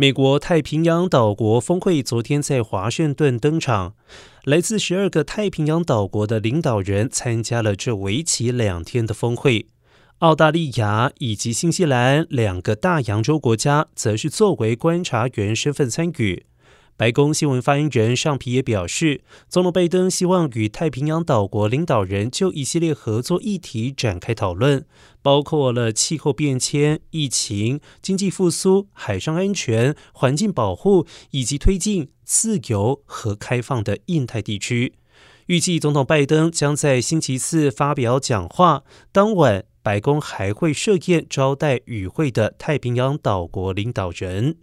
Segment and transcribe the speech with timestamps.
[0.00, 3.94] 美国太平洋岛国峰会昨天在华盛顿登场，
[4.44, 9.66] 来自十二个太平洋岛国的领导人参加了这为期两天的峰会。
[10.18, 16.46] 澳大利亚以及新西兰两个大洋洲国家则是作为观察员身份参与。
[16.98, 24.84] 白宫新闻发言人尚皮也表示，总统拜登希望与太平洋岛国领导人就一系列合作议题展开讨论，
[25.22, 34.94] 包括了气候变迁、疫情、经济复苏、海上安全、环境保护，以及推进自由和开放的印太地区。
[35.46, 44.56] 预计总统拜登将在星期四发表讲话，当晚白宫还会设宴招待与会的太平洋岛国领导人。